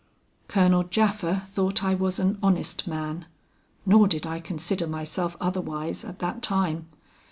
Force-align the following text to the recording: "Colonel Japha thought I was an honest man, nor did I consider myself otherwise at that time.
"Colonel 0.47 0.85
Japha 0.85 1.43
thought 1.45 1.83
I 1.83 1.93
was 1.93 2.17
an 2.17 2.39
honest 2.41 2.87
man, 2.87 3.27
nor 3.85 4.07
did 4.07 4.25
I 4.25 4.39
consider 4.39 4.87
myself 4.87 5.37
otherwise 5.39 6.03
at 6.03 6.17
that 6.17 6.41
time. 6.41 6.87